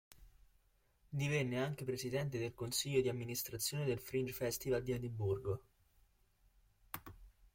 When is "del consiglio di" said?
2.39-3.09